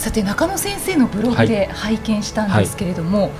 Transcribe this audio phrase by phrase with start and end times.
[0.00, 3.30] さて中野先生のブログで拝見したんですけれども、はい、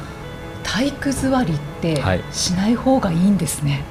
[0.62, 2.02] 体育座りって
[2.32, 3.82] しない方がいいんですね、はい、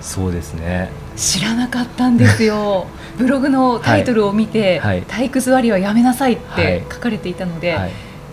[0.00, 0.90] そうですね。
[1.14, 2.88] 知らなかったんですよ。
[3.16, 7.78] ブログのタイトルを見て、はい、体育座りはやめなさいって書かれていたので、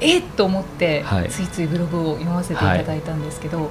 [0.02, 3.70] えっと思って、ついついブログを読ませていただいたんですけど、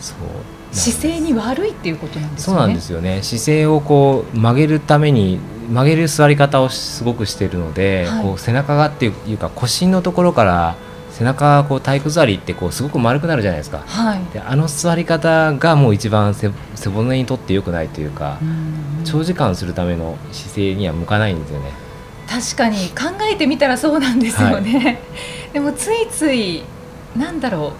[0.00, 0.74] そう。
[0.74, 2.44] 姿勢に悪いっていうことなんですね。
[2.44, 3.22] そうなんですよね。
[3.22, 10.76] 姿勢をこう曲げるために曲げる座り方をすごくしているので、はい、こう背中がっていうか腰のところから
[11.10, 16.50] 背中がこう体育座りってこうすごく丸くなるじゃないですか、はい、であの座り方がもう一番背
[16.88, 18.38] 骨にとってよくないというか
[19.04, 21.72] 長時間するための姿勢には向かないんですよね。
[22.28, 24.98] 確かに考えてみたらそうなんですよね、はい、
[25.52, 26.62] でもついつい
[27.14, 27.74] なんだろ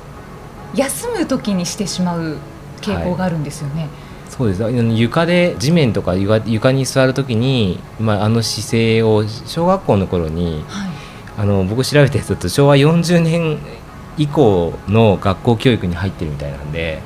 [0.75, 2.37] う休む時にしてしまう
[2.83, 3.89] 傾向があるんですよね、
[4.33, 4.63] そうです。
[4.63, 10.91] 床で地面とか床に座るときに、まあ、あの姿勢を小学校の頃に、はい、
[11.37, 13.59] あの僕調べたやつだと昭和40年
[14.17, 17.03] 以降の学校教育に入ってるみたいなんで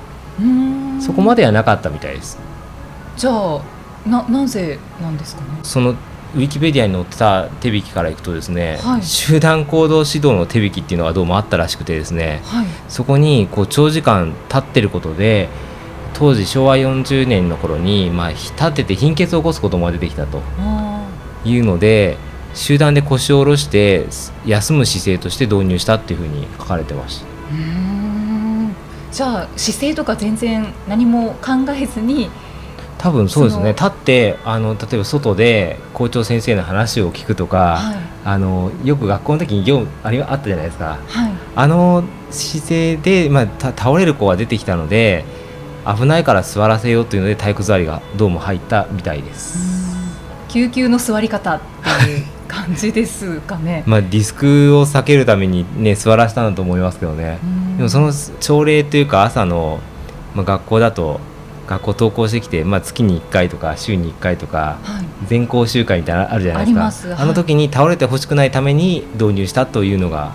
[1.01, 2.39] そこまではなかったみたいです。
[3.17, 3.61] じゃあ
[4.07, 5.49] ななぜなんですかね？
[5.65, 15.49] そのウィキペディアに載ってた手引きからいくとですね、はい、集団行動指導の手引きっていうのがどうもあったらしくてですね、はい、そこにこう長時間立ってることで
[16.19, 20.41] 当時昭和40年の頃に、まあ、立てて貧血を起こすことも出てきたと
[21.45, 22.17] いうので
[22.55, 24.07] 集団で腰を下ろして
[24.47, 27.27] 休む姿勢として導入したっていうふうに書かれてました。
[29.13, 32.31] じゃあ姿勢とか全然何も考えずに
[32.99, 33.71] 多分そうですね。
[33.71, 45.25] 立ってあの例えば外で校長先生の話を聞くとか、はい、あのよく学校の時に業務ありあったじゃないですか、はい、あの姿勢で、まあ、倒れる子が出てきたので
[45.87, 49.87] 危ないから座らせようというので体育座りがどうも入ったみたいです。
[50.49, 51.61] 救急の座り方っ
[52.05, 53.85] ていう感じですかね。
[53.87, 57.39] まあリスクを避けるためにね座らせたんだと思いますけどね。
[57.77, 59.79] でもその朝礼というか朝の、
[60.35, 61.21] まあ、学校だと
[61.69, 67.17] 学校登校してきて、まあ、月に1回とか週に1回とか、はい、全校集会みたいなのあるじゃないですか。
[67.19, 70.33] あ,、の時に倒れてほしくないために導入したというのが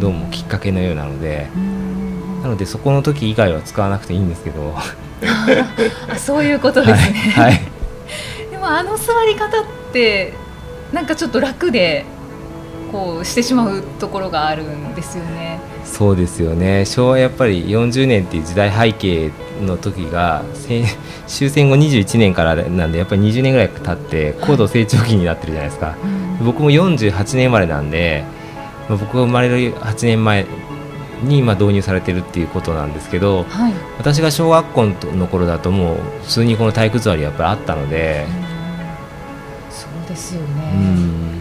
[0.00, 1.48] どうもきっかけのようなので。
[2.44, 4.74] なのでそこの時以外は使わなくていいんですけど。
[6.18, 7.60] そういうことですね、はい、はい、
[8.52, 10.34] でもあの座り方って
[10.92, 12.04] なんかちょっと楽で
[12.92, 15.58] こうしてしまうところがあるんですよね。
[15.86, 16.84] そうですよね。
[16.84, 19.30] 昭和やっぱり40年っていう時代背景
[19.64, 20.42] の時が
[21.26, 25.94] 終戦後21年からなんでやっぱり20年ぐらい経って高度成長期になってるじゃないですか、はい。
[26.40, 28.24] うん、僕も48年生まれなんで
[28.88, 30.46] 僕が生まれる8年前
[31.28, 38.26] に今導入されてるっていうことなんですけど、はい、私が小学校の頃だともう普通にこの体育座りやっぱりあったので、
[39.70, 40.72] そうですよね、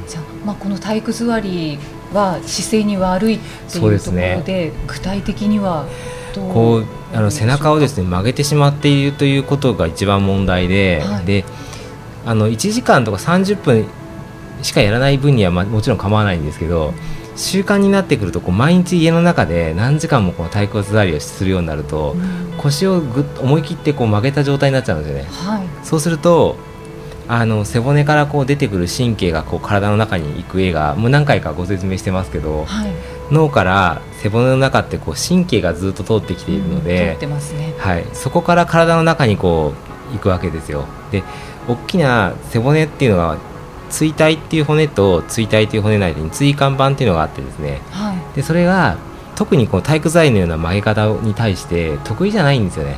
[0.07, 1.77] じゃまあ、この体育座り
[2.13, 5.87] は姿勢に悪いっていうところで、ね、具体的には
[6.35, 11.45] こうあの背中をですね曲げてしまっているということが一番問題ではい、で
[12.25, 13.85] あの1時間とか30分
[14.61, 16.93] しかやらない分には、まあ、もちろん構わないんですけど
[17.35, 26.55] 習慣になってくるとこう毎日家の中で何時間もこの体骨座りをするようになると、うん、腰をぐっと思い切ってこう曲げた状態になっちゃうんですよね、はい、そうすると
[27.27, 32.91] あの背骨からこう出てくる神経がこう体の中に行く絵がもう何回かご説明してますけど、はい、
[33.31, 39.73] 脳から背骨の中ってこう神経がずっと通ってきているので、うんね、はい、そこから体の中にこ
[40.11, 40.85] う行くわけですよ。
[41.11, 41.23] で
[41.67, 43.37] 大きな背骨っていうのが
[43.93, 48.97] 椎体っていう骨と椎体っていう骨の間に椎間板っていうのがあってですね、はい、でそれが
[49.35, 52.97] 特にこの体育座りのような曲げ方に対して得意じゃないんですよね。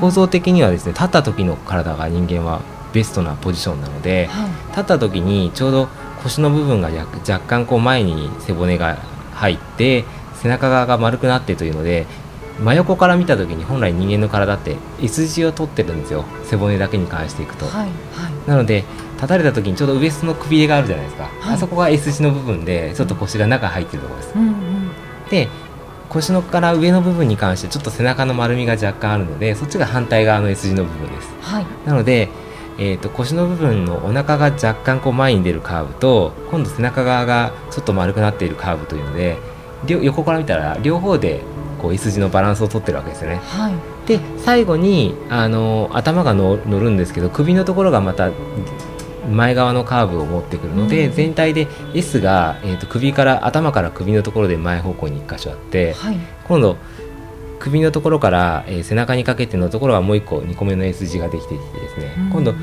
[0.00, 5.88] 構造的にはですね立った時の体が人間はベストなポジションなので、はい、立った時にちょうど
[6.22, 8.96] 腰の部分が若干こう前に背骨が
[9.34, 10.04] 入って
[10.34, 12.06] 背中側が丸くなってというので
[12.60, 16.24] 真横から見た時に本来人間の体って S 字を取ってるんですよ。
[16.44, 18.84] 背骨だけに関していくと、はいはい、なので
[19.20, 24.90] 立たれた時にちょうどウエストのくびれがあるじゃないですか、はい、あそこが S 字の部分でちょっと腰が中入ってるところです、うんうん、
[25.30, 25.48] で
[26.08, 32.30] 腰のから上の部分に関してちょっと背中の丸みが若干あるのでそっちが反対側の S 字の部分です、はい、なので、
[32.78, 39.36] えーと、腰の部分のお腹が若干こう前に出るカーブと今度背中側がちょっと丸くなっているカーブというので
[39.86, 41.42] 横から見たら両方で
[41.78, 43.36] こう S 字のバランスをとってるわけですよね。
[43.36, 43.74] はい、
[44.06, 48.30] で最後にあの頭が乗るんですけど首のところがまた
[49.28, 56.76] 前側のカーブを持ってくるので、うん、全体で S が、えーと、首から頭から首のところで前方向に1箇所あって、はい、今度
[57.58, 62.54] 首のところから、えー、背中にかけてのところはもう1個2個目の S 字ができてきてですね、うん、今度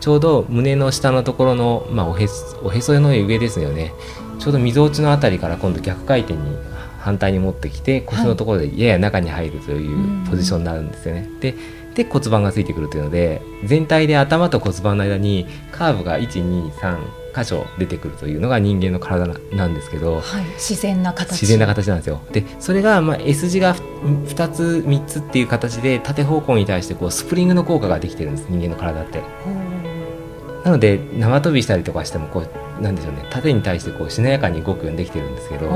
[0.00, 2.26] ちょうど胸の下のところの、まあ、おへ
[2.62, 3.92] おへその上ですよね。
[4.38, 6.56] ちょうどみぞおちの辺りから今度逆回転に
[6.98, 11.28] 反対に持ってきて腰のところでやや中に入るというポジションになるんですよね。
[11.40, 11.54] で
[11.94, 16.98] で骨盤がついてくるというので全体で頭と骨盤の間にカーブが123
[17.34, 21.32] 箇所出てくるというのが人間の体なんですけど、はい、自然な形。
[21.32, 22.20] 自然な形なんですよ。
[22.32, 29.22] でそれがまあ S 字が2つ3つっていう形で縦方向に対してこうスプリングの効果ができてるんです人間の体って。
[30.64, 32.44] なので縄跳びしたりとかしてもこ
[32.78, 33.26] うなんでしょうね。
[33.30, 35.68] 縦に対してこうしなやかに動くようにできてるんですけど、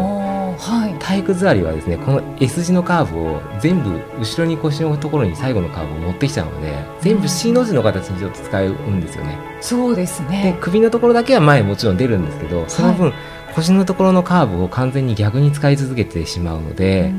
[0.58, 9.38] はい、体育座りはですねこの S 字のカーブを全部後ろに腰のところに最後のカーブを持ってきちゃうので全部 C の字の形にちょっと使うんですよね。
[9.61, 10.53] そうですね。
[10.55, 17.12] で首のところだけは前もちろん出るんですけどその分、はい、腰のところのカーブを完全に逆に使い続けてしまうので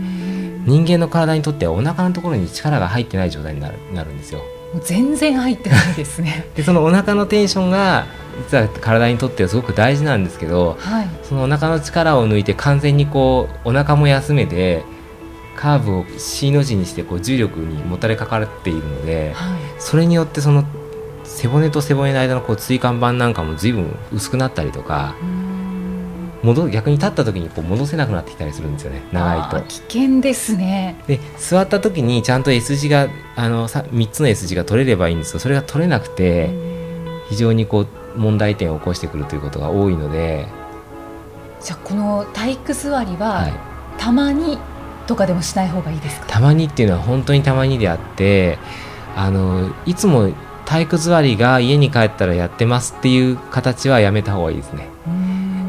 [0.66, 4.42] 人間の体にとってはお腹のところに力が入ってない状態になるなるんですよ。
[4.84, 6.46] 全然入ってないですね。
[6.56, 8.06] でそのお腹のテンションが
[8.38, 14.84] 実は体にとってはすごく大事なんですけど、はい、そのお腹の力を抜いて完全にこうお腹も休めて
[15.56, 20.64] カーブを C の字にしてこう重力にもたれかかっているので、はい、それによってその
[21.24, 25.16] 背骨と背骨の間のこう椎間板なんかも随分薄くなったりとか。
[26.44, 29.62] 戻逆に立った時にこう戻せなくなってきたりするんですよね長いと。
[29.68, 30.96] 危険ですね。
[31.08, 36.52] で座った時にちゃんと S 字があの3つの S 字が取れればいいんですけどそれが取れなくて
[37.30, 37.88] 非常にこう
[38.18, 40.48] 問題点を起こしてくるということが多いので。
[41.60, 43.54] じゃあこの体育座りは、はい、
[43.98, 44.60] たまに
[45.08, 46.28] とかでもしない方がいいですか？
[46.28, 48.60] たまにっていうのは本当にたまにであって
[49.16, 50.32] あのいつも
[50.66, 54.90] 体育座りが家に帰ったらやってますっていう形はやめた方がいいですね。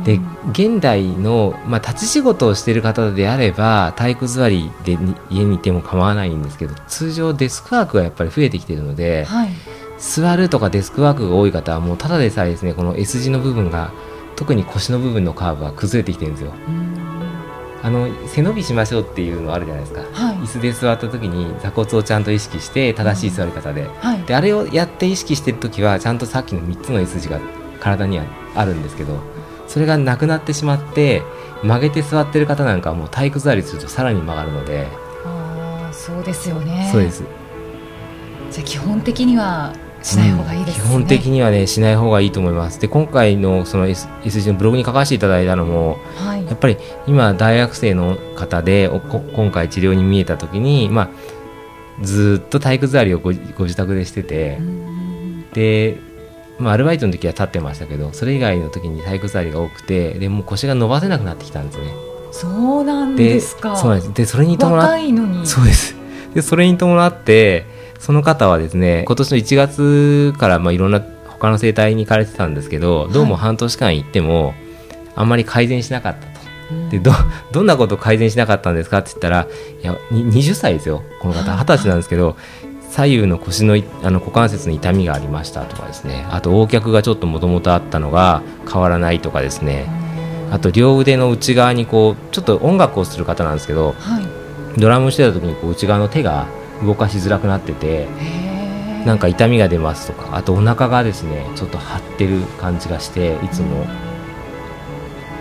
[0.05, 4.99] で現代の、まあ、立ち仕事をしている方であれば体育座りで
[5.31, 9.51] 家にいても構わないんですけど通常デスクワークがやっぱり増えてきているので、はい、
[9.99, 13.93] 座るとかデスクワークが多い方はもうただでさえですねこの S 字の部分が
[14.37, 16.53] 特に腰の部分のカーブが崩れてきてるんですよ。
[17.81, 23.83] あの背伸びしましょうっていうのあるじゃないですか、はい、椅子で座った時に座骨をちゃんと意識して正しい座り方で。
[23.83, 23.89] うん。
[23.89, 27.41] はい、であれをやって意識してる時はちゃんとさっきの3つの S 字が
[27.81, 28.25] 体には
[28.55, 29.21] あるんですけど
[29.69, 31.23] それがなくなってしまって
[31.63, 34.89] 曲げて座ってる方なんかはもう体育座りするとさらに曲がるので。
[35.25, 36.89] ああそうですよね。
[36.91, 37.23] そうです。
[38.51, 39.73] じゃあ基本的には
[40.03, 40.85] しない方がいいです、ね。
[40.85, 42.81] うん、基本的にはねしない方がいいと思います。
[42.81, 48.91] で今回のその S g のブログに書かせていただいたのも、はい、やっぱり今大学生の方で
[49.35, 51.11] 今回治療に見えた時にまあ
[52.03, 54.59] ずっと体育座りをごご自宅でしてて
[55.53, 55.99] で
[56.59, 61.95] まあ、アルバイトの時は立ってましたけどそれ以外の時に体育座りが多くてでも腰が伸ばせなくなってきたんですね。
[62.33, 62.49] そ
[62.81, 63.77] うなんですか。
[63.77, 64.13] そうなんです。
[64.13, 64.99] でそれに伴っ
[65.45, 65.95] てそうです。
[66.35, 67.65] でそれに伴って
[67.99, 74.55] その方はですね今年の1月からまあいろんな他の整体に行かれてたんですけどどうも半年間行っても
[75.15, 76.39] あんまり改善しなかったと。
[76.91, 77.13] でど
[77.53, 79.47] どんなこと改善しなかったんですかって言ったら
[79.83, 81.03] いや20歳ですよ。
[81.21, 82.37] この方二十歳なんですけど
[82.91, 86.27] 左右の腰のあの股関節に痛みがありましたとかですね。
[86.31, 89.87] あと横脚がちょっともともとあったのが変わらないとかですね。
[90.51, 96.47] あと両腕の内側にこうちょっと音楽をする方なんですけど、はい、ドラムしてた時にこう内側の手が
[96.85, 98.07] 動かしづらくなってて
[99.05, 103.85] なんか痛みが出ますとかあとお腹がですねちょっと張ってる感じがしていつも。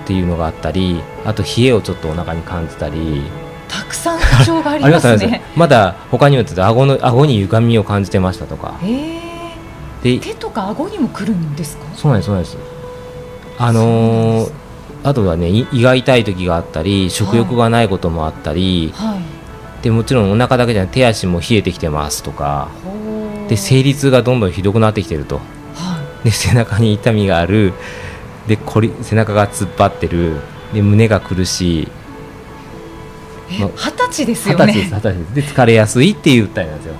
[0.03, 3.23] っていうのがあったりあと冷えをちょっとお腹に感じたり。
[3.67, 5.41] たくさん特徴がありますね。
[5.57, 8.75] まだ他にも顎の顎に歪みを感じてましたとか。
[10.01, 11.83] で手とか顎にもくるんですか？
[11.93, 12.57] そうなんですそうなんです。
[13.59, 14.51] あのー、
[15.03, 19.19] あとはね胃が痛い時があったり食欲がないこともあったり、はいはい、
[19.81, 22.69] でもちろんお腹だけじゃなく手足も冷えてきてますとか。
[23.47, 25.41] で生理痛がどんどんひどくなってきてると、は
[26.21, 27.73] い、で背中に痛みがある。
[28.47, 30.37] でこり背中が突っ張ってる。
[30.73, 31.87] で胸が苦しい。
[33.49, 33.71] 二十
[34.07, 34.73] 歳ですよね。
[34.73, 36.95] 二十歳ですで疲れやすいっていう訴えなんですよ。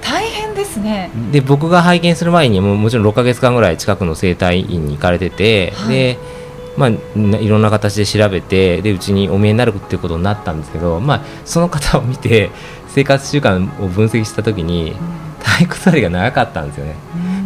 [0.00, 1.10] 大変ですね。
[1.30, 6.18] で僕が拝見する前にももちろん6か月間ぐらい近くの整体院に行かれてて、はい、で
[6.78, 12.50] まあ、いろんな形で調べてでうちにお見えになるっていうことになったんですけど、まあ、その方を見て
[12.86, 14.94] 生活習慣を分析した時に、
[15.40, 16.94] 体育座りが長かったんですよね。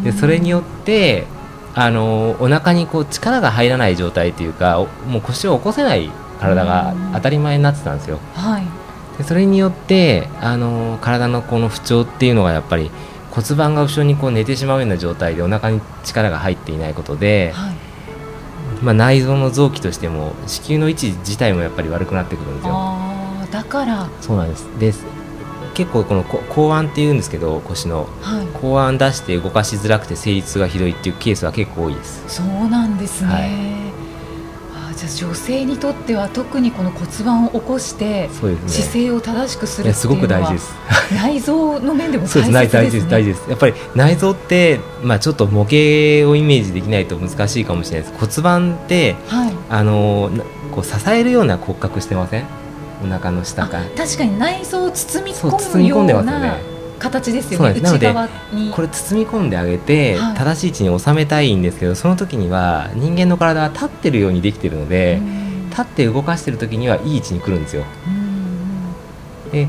[0.04, 1.26] でそれによって
[1.74, 6.10] あのお腹にこう力が入らない状態というかもう腰を起こせない
[6.40, 8.18] 体が当たり前になってたんですよ。
[8.34, 8.64] はい、
[9.16, 12.90] でそれによってあの体のこの不調っていうのがやっぱり
[13.30, 17.74] 骨盤が後ろにこう寝てしまうような状態でお腹に力が入っていないことで、はい、
[18.82, 22.74] まあ、内臓の臓器としても子宮の位置自体もやっぱり悪くなってくるんですよ。
[23.50, 24.08] だから。
[24.20, 24.68] そうなんです。
[24.78, 24.92] で
[25.74, 32.22] 結構この後腕っていうんですけど腰の、はい、後腕出して動かしづらくて生理痛がひどいっていうケースは結構多いです。
[32.28, 33.38] そうなんですね、は
[33.88, 33.91] い
[34.94, 40.54] じゃ女性にとっては特にこの骨盤を起こして姿勢を正しくするっていうのは
[41.14, 42.68] 内臓の面でも大切ですね。
[42.68, 43.10] 大事です。
[43.10, 43.50] 大事です。
[43.50, 45.74] やっぱり内臓ってまあちょっと模型
[46.30, 48.20] をイメージできないと難しいかもしれないです。
[48.20, 50.30] 骨盤って、はい、あの
[50.72, 52.46] こう支えるような骨格してません？
[53.04, 53.84] お腹の下から。
[53.96, 56.56] 確かに内臓を包み込むような
[57.02, 57.80] 形ですよね。
[57.80, 58.14] なので
[58.72, 65.20] これ包み込んであげて、はい、正しい位置に収めたいんですけどその時には人間の体は立ってるようにできてるので
[65.70, 67.84] 立って動かしてる時にはいい位置に来るんですよ。
[69.50, 69.68] で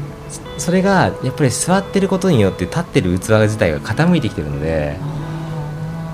[0.58, 4.98] それがやっぱり座ってることによって立ってる器自体が傾いてきてるので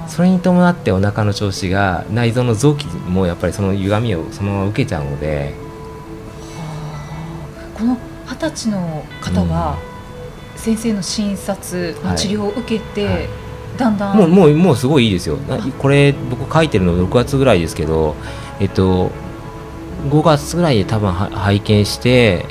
[0.08, 5.54] それに伴ってお腹の調子が内臓の臓器もやっぱりその歪みをそのまま受けちゃうので。
[7.78, 7.98] この
[8.28, 9.78] 二十歳の方は、
[10.60, 13.14] 先生の診察の治療を受けて、はい。
[13.16, 13.28] はい、
[13.78, 15.38] だんだんもうもうもうすごいいいですよ。
[15.80, 18.16] これ僕書いてるの6月ぐらいですけど
[18.60, 19.12] えっと
[20.10, 22.46] 5月ぐらいで多分拝見して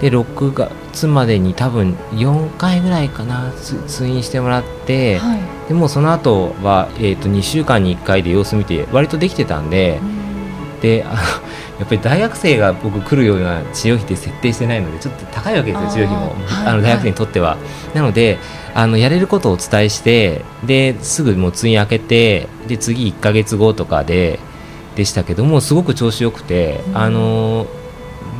[0.00, 11.16] で6月までに多分4回ぐらいかな通院してもらって、はい、でもその後はえーと、と2週間に1回で様子見て割とできてたんで、うん、であの
[11.78, 16.34] やっぱり大学生が僕来るような治療費って設定してないのでちょっと高いわけですよ治療費も、
[16.66, 17.58] あの大学生にとっては、は
[17.92, 18.38] い、なので
[18.74, 24.38] あのやれることをお伝えしてですぐもう通院開けてで次1か月後とかで
[24.96, 27.66] でしたけどもすごく調子よくて、うん、あの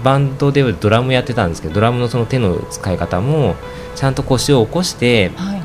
[0.02, 3.56] バンドではドラムやってたんですけどドラムのその手の使い方も
[3.94, 5.56] ちゃんと腰を起こして、は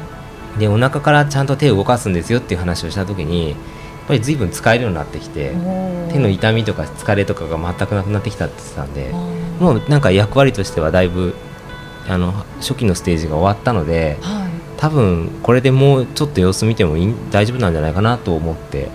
[0.57, 3.55] い、でお腹からちゃんと手を動かすんですよっていう話をした時に
[4.07, 5.51] ぱり随分使えるようになってきて
[6.11, 9.11] 手の痛みとか疲れとかが全くなくなってきたって言ってたんで
[9.59, 11.33] もうなんか役割としてはだいぶ
[12.07, 18.89] あの初期のステージが終わったので、はい、多分これでもうちょっと様子見てもいい大丈夫なんじゃないかなと思って。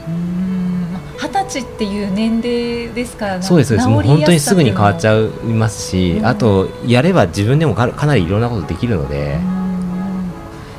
[1.18, 3.88] 二十歳っていう年齢ですからそうですそうです。
[3.88, 9.38] もう本当にすぐに変わっちゃいますし、あとやれば自分でもかなりいろんなことできるので。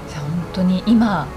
[0.10, 1.28] じゃ本当に今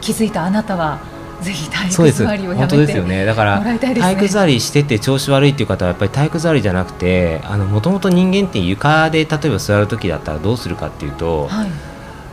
[0.00, 1.00] 気づいたあなたは
[1.40, 2.96] ぜひ体育座りをやめてです。
[2.96, 3.24] よね。
[3.24, 7.40] だから体育座りしてて調子悪いっていう方はやっぱり体育座りじゃなくて
[7.70, 11.70] もともと人間って床で例えば座る時だったらどうするかっていうと、はい、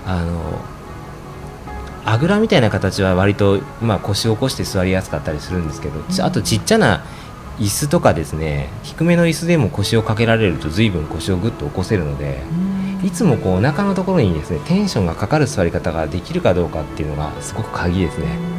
[0.06, 0.62] あの
[2.06, 7.04] あぐらみたいな形は割と、まあ、腰を起こして座りやすかったりするんですけど、うん、あとちっちゃな
[7.60, 12.42] 椅子とかですね低めの椅子でも腰をかけられると随分腰をぐっと起こせるので。
[13.04, 18.53] いつもこうお腹のところにですねテンションがかかる座り方ができるかどうかっていうのがすごく鍵ですね。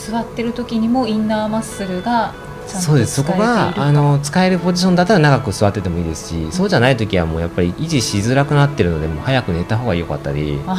[0.00, 2.34] 座ってる時にもインナーマッスルが
[2.66, 3.22] そうです。
[3.22, 10.60] そこがあの使えるポジションだったら長く座っててもいいですしそうじゃない時はもうやっぱり維持しづらくなってるのでもう早く寝た方が良かったり。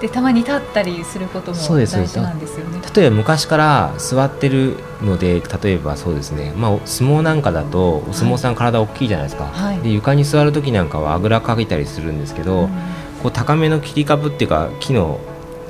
[0.00, 2.80] でたまに立ったりすることも大事なんですよね。
[2.94, 12.68] 例えば昔から座ってるので例えばそうですね、まあ、相撲なんかだとお相撲さん体大きいじゃないですか、はい、で床に座る時なんかはあぐらかけたりするんですけど、うん、
[13.24, 15.18] こう高めの切り株っていうか木の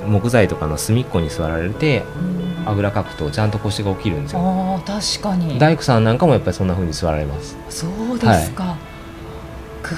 [0.09, 2.03] 木材とかの隅っこに座られて
[2.65, 4.41] あぐらかくとちゃんと腰が起きるんですよ。
[4.41, 5.57] あ確かに。
[5.59, 7.57] 大工さんなんかもやっぱりそんなふうに座られます。
[7.69, 8.89] そうですか、はい、
[9.87, 9.95] 工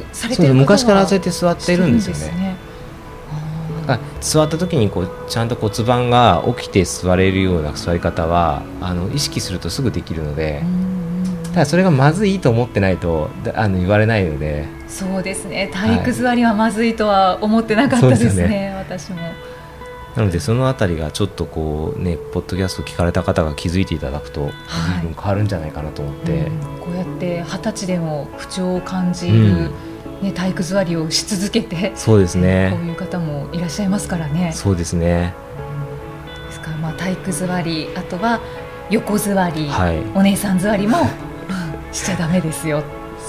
[0.00, 2.56] 夫されてる昔からそうやって座っているんですよね、ね、
[3.86, 10.62] あ座った時にこうちゃんと骨盤が起きて座れるような座り方はあの意識するとすぐできるので
[11.52, 14.66] ただそれがまずいと思ってないとあの言われないので。
[14.88, 15.70] そうですね。
[15.72, 18.74] 体育座りはまずいとは思ってなかったですねはい、ね。
[18.78, 19.18] 私も。
[20.16, 24.50] なのでそのあたりがちょっとこうねポッドキャスト聞かれた方が気づいていただくと
[25.00, 29.72] 随分変わるんじゃないかなと思って、はいうん、こうやって二十歳でも不調を感じる、うん、
[30.20, 32.70] ね、体育座りをし続けてそうですね。
[32.72, 34.52] こういう方もいらっしゃいますからね。
[34.52, 35.34] そうですね。
[36.46, 38.40] ですからまあ体育座りあとは
[38.90, 40.98] 横座り、はい、お姉さん座りも
[41.90, 42.82] しちゃだめですよ。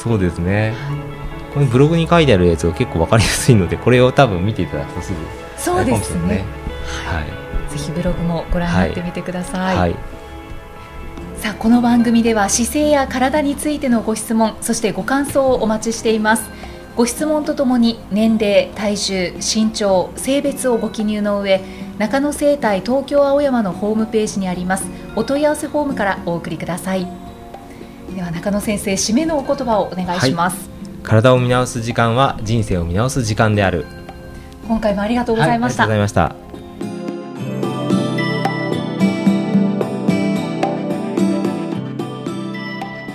[0.03, 5.17] そうですね、はい、このブログに書いてあるやつが結構わかりやすいのでこれを多分見ていただくとすぐ
[5.57, 6.43] そうですね
[6.93, 9.95] はい、ぜひブログもご覧になってみてください、はい、
[11.37, 16.49] さあこの番組では姿勢や体についてのご質問そしてご感想をお待ちしています。
[16.95, 21.59] ご質問とともに年齢、体重、身長、性別をご記入の上
[21.97, 24.85] 中野生態東京青山のホームページにあります
[25.15, 27.07] お問い合わせフォームからお送りください。
[28.15, 33.87] では中野先生締めのお言葉をお願いします、はい、体を見直す時間は人生を見直す時間である。
[34.67, 36.42] 今回もありがとうございました、はい、ありがとうございました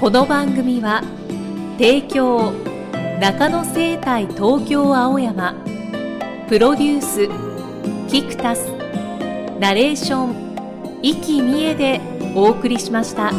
[0.09, 1.03] この番組は
[1.77, 2.53] 提供
[3.21, 5.53] 中野生態東京青山
[6.49, 7.29] プロデュース
[8.11, 8.71] キクタス
[9.61, 12.01] ナレーション生きみえで
[12.35, 13.33] お送りしました。